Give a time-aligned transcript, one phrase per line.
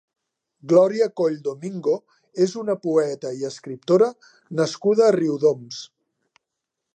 [0.69, 1.93] Glòria Coll Domingo
[2.45, 4.09] és una poeta i escriptora
[4.63, 5.85] nascuda a Riudoms.